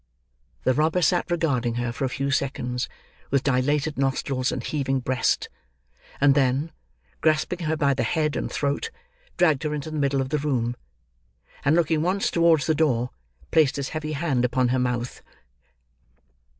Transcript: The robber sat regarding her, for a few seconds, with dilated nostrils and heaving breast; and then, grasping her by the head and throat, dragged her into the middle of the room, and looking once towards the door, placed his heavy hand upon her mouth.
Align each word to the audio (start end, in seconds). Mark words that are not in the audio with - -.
The 0.63 0.73
robber 0.73 1.03
sat 1.03 1.29
regarding 1.29 1.75
her, 1.75 1.91
for 1.91 2.05
a 2.05 2.09
few 2.09 2.31
seconds, 2.31 2.89
with 3.29 3.43
dilated 3.43 3.99
nostrils 3.99 4.51
and 4.51 4.63
heaving 4.63 4.99
breast; 4.99 5.47
and 6.19 6.33
then, 6.33 6.71
grasping 7.21 7.59
her 7.59 7.77
by 7.77 7.93
the 7.93 8.01
head 8.01 8.35
and 8.35 8.51
throat, 8.51 8.89
dragged 9.37 9.61
her 9.61 9.75
into 9.75 9.91
the 9.91 9.99
middle 9.99 10.19
of 10.19 10.29
the 10.29 10.39
room, 10.39 10.75
and 11.63 11.75
looking 11.75 12.01
once 12.01 12.31
towards 12.31 12.65
the 12.65 12.73
door, 12.73 13.11
placed 13.51 13.75
his 13.75 13.89
heavy 13.89 14.13
hand 14.13 14.43
upon 14.43 14.69
her 14.69 14.79
mouth. 14.79 15.21